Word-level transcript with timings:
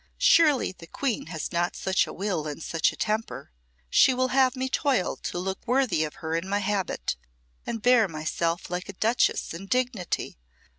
"Surely 0.17 0.71
the 0.71 0.87
Queen 0.87 1.27
has 1.27 1.51
not 1.51 1.75
such 1.75 2.07
a 2.07 2.11
will 2.11 2.47
and 2.47 2.63
such 2.63 2.91
a 2.91 2.95
temper. 2.95 3.51
She 3.87 4.15
will 4.15 4.29
have 4.29 4.55
me 4.55 4.67
toil 4.67 5.15
to 5.17 5.37
look 5.37 5.59
worthy 5.67 6.03
of 6.03 6.15
her 6.15 6.35
in 6.35 6.49
my 6.49 6.57
habit, 6.57 7.17
and 7.67 7.83
bear 7.83 8.07
myself 8.07 8.71
like 8.71 8.89
a 8.89 8.93
duchess 8.93 9.53
in 9.53 9.67
dignity. 9.67 10.39